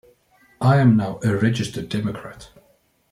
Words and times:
I 0.61 0.77
am 0.77 0.97
now 0.97 1.19
a 1.23 1.37
registered 1.37 1.87
Democrat. 1.87 2.49